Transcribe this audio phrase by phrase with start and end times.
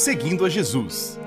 [0.00, 1.18] Seguindo a Jesus.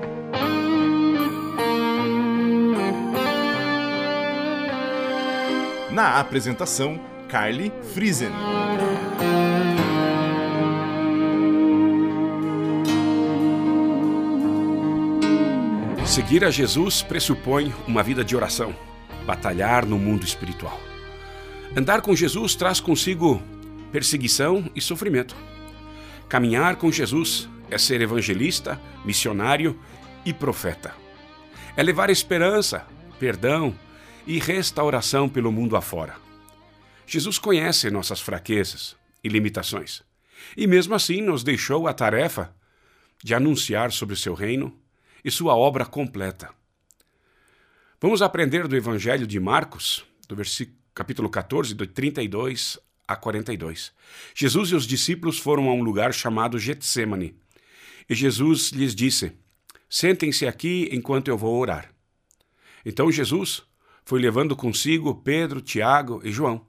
[5.90, 8.30] Na apresentação, Carly Friesen.
[16.06, 18.74] Seguir a Jesus pressupõe uma vida de oração,
[19.26, 20.80] batalhar no mundo espiritual.
[21.76, 23.42] Andar com Jesus traz consigo
[23.92, 25.36] perseguição e sofrimento.
[26.26, 29.80] Caminhar com Jesus é ser evangelista, missionário
[30.24, 30.94] e profeta.
[31.76, 32.86] É levar esperança,
[33.18, 33.74] perdão
[34.26, 36.16] e restauração pelo mundo afora.
[37.06, 40.02] Jesus conhece nossas fraquezas e limitações,
[40.56, 42.54] e mesmo assim nos deixou a tarefa
[43.22, 44.76] de anunciar sobre o seu reino
[45.24, 46.50] e sua obra completa.
[48.00, 53.92] Vamos aprender do Evangelho de Marcos, do versículo capítulo 14, do 32 a 42.
[54.34, 57.34] Jesus e os discípulos foram a um lugar chamado Getsemane,
[58.08, 59.32] e Jesus lhes disse:
[59.88, 61.92] Sentem-se aqui enquanto eu vou orar.
[62.84, 63.62] Então Jesus
[64.04, 66.66] foi levando consigo Pedro, Tiago e João.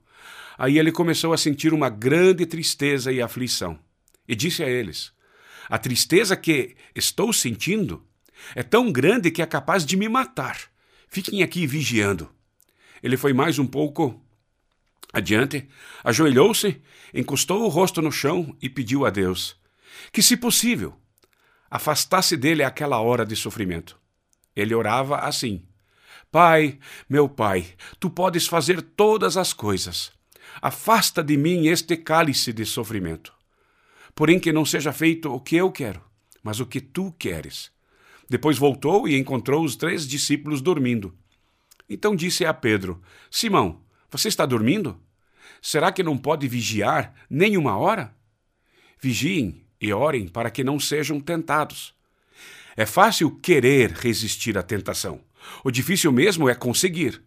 [0.56, 3.78] Aí ele começou a sentir uma grande tristeza e aflição.
[4.26, 5.12] E disse a eles:
[5.68, 8.06] A tristeza que estou sentindo
[8.54, 10.58] é tão grande que é capaz de me matar.
[11.08, 12.30] Fiquem aqui vigiando.
[13.02, 14.20] Ele foi mais um pouco
[15.12, 15.68] adiante,
[16.02, 16.80] ajoelhou-se,
[17.12, 19.56] encostou o rosto no chão e pediu a Deus
[20.12, 20.94] que, se possível,
[21.70, 23.98] afastasse dele aquela hora de sofrimento.
[24.54, 25.66] Ele orava assim:
[26.30, 27.66] Pai, meu Pai,
[27.98, 30.12] tu podes fazer todas as coisas.
[30.60, 33.32] Afasta de mim este cálice de sofrimento.
[34.14, 36.00] Porém, que não seja feito o que eu quero,
[36.42, 37.72] mas o que tu queres.
[38.28, 41.16] Depois voltou e encontrou os três discípulos dormindo.
[41.88, 45.00] Então disse a Pedro: Simão, você está dormindo?
[45.60, 48.14] Será que não pode vigiar nem uma hora?
[49.00, 51.94] Vigiem e orem para que não sejam tentados.
[52.76, 55.20] É fácil querer resistir à tentação
[55.62, 57.22] o difícil mesmo é conseguir.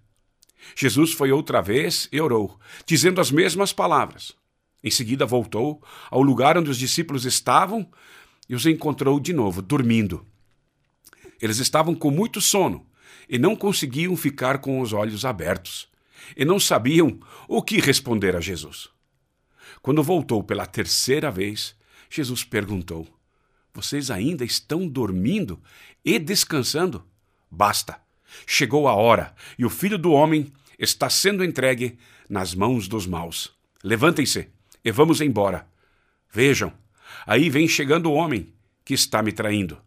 [0.75, 4.33] Jesus foi outra vez e orou, dizendo as mesmas palavras.
[4.83, 7.89] Em seguida voltou ao lugar onde os discípulos estavam
[8.49, 10.25] e os encontrou de novo, dormindo.
[11.41, 12.85] Eles estavam com muito sono
[13.29, 15.89] e não conseguiam ficar com os olhos abertos,
[16.35, 18.89] e não sabiam o que responder a Jesus.
[19.81, 21.75] Quando voltou pela terceira vez,
[22.09, 23.07] Jesus perguntou:
[23.73, 25.61] Vocês ainda estão dormindo
[26.03, 27.05] e descansando?
[27.49, 27.99] Basta!
[28.45, 31.97] Chegou a hora e o filho do homem está sendo entregue
[32.29, 33.53] nas mãos dos maus.
[33.83, 34.49] Levantem-se
[34.83, 35.67] e vamos embora.
[36.31, 36.73] Vejam,
[37.25, 38.53] aí vem chegando o homem
[38.83, 39.81] que está me traindo.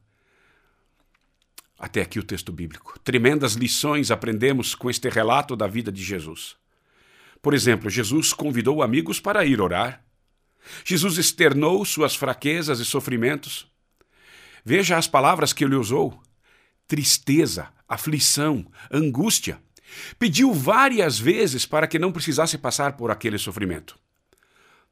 [1.78, 2.98] Até aqui o texto bíblico.
[3.00, 6.56] Tremendas lições aprendemos com este relato da vida de Jesus.
[7.40, 10.04] Por exemplo, Jesus convidou amigos para ir orar.
[10.84, 13.66] Jesus externou suas fraquezas e sofrimentos.
[14.64, 16.20] Veja as palavras que ele usou:
[16.86, 19.60] tristeza, aflição, angústia.
[20.18, 23.98] Pediu várias vezes para que não precisasse passar por aquele sofrimento.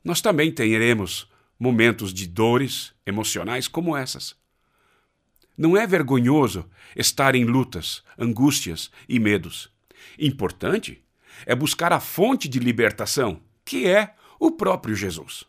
[0.02, 4.36] Nós também teremos momentos de dores emocionais como essas.
[5.56, 9.70] Não é vergonhoso estar em lutas, angústias e medos.
[10.18, 11.02] Importante
[11.44, 15.44] é buscar a fonte de libertação, que é o próprio Jesus.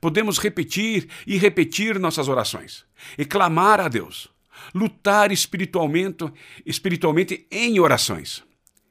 [0.00, 2.84] Podemos repetir e repetir nossas orações
[3.16, 4.28] e clamar a Deus
[4.74, 6.30] lutar espiritualmente,
[6.64, 8.42] espiritualmente em orações.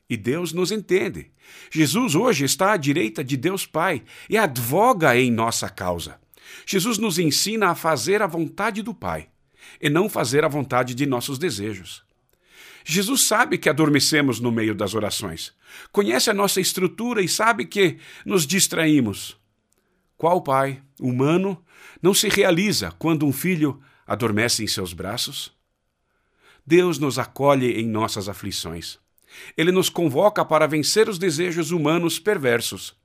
[0.10, 1.32] E Deus nos entende.
[1.72, 6.20] Jesus hoje está à direita de Deus Pai e advoga em nossa causa.
[6.66, 9.30] Jesus nos ensina a fazer a vontade do Pai
[9.80, 12.04] e não fazer a vontade de nossos desejos.
[12.84, 15.54] Jesus sabe que adormecemos no meio das orações,
[15.92, 19.39] conhece a nossa estrutura e sabe que nos distraímos.
[20.20, 21.64] Qual pai humano
[22.02, 25.58] não se realiza quando um filho adormece em seus braços?
[26.68, 29.00] Deus nos acolhe em nossas aflições.
[29.56, 32.98] Ele nos convoca para vencer os desejos humanos perversos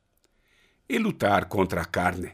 [0.89, 2.33] e lutar contra a carne.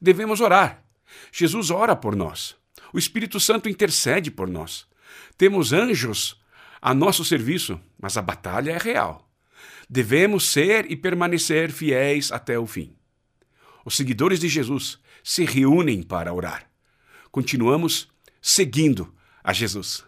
[0.00, 0.84] Devemos orar.
[1.32, 2.54] Jesus ora por nós.
[2.92, 4.86] O Espírito Santo intercede por nós.
[5.36, 6.40] Temos anjos
[6.80, 9.28] a nosso serviço, mas a batalha é real.
[9.90, 12.94] Devemos ser e permanecer fiéis até o fim.
[13.84, 16.70] Os seguidores de Jesus se reúnem para orar.
[17.30, 18.08] Continuamos
[18.40, 20.04] seguindo a Jesus.